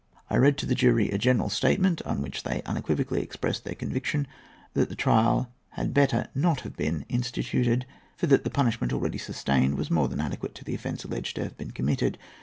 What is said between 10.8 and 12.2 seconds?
alleged to have been committed.